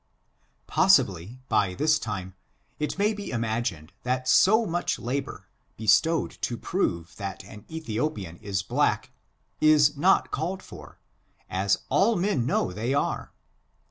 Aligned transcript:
Possibly, 0.65 1.37
by 1.47 1.75
this 1.75 1.99
time, 1.99 2.33
it 2.79 2.97
may 2.97 3.13
be 3.13 3.29
imagined 3.29 3.93
that 4.01 4.27
so 4.27 4.65
much 4.65 4.97
labor, 4.97 5.47
bestowed 5.77 6.31
to 6.41 6.57
prove 6.57 7.15
that 7.17 7.43
an 7.43 7.65
Ethiopian 7.69 8.37
is 8.37 8.63
black, 8.63 9.11
is 9.59 9.95
not 9.95 10.31
called 10.31 10.63
for, 10.63 10.97
as 11.51 11.83
all 11.89 12.15
men 12.15 12.47
know 12.47 12.73
they 12.73 12.95
are. 12.95 13.31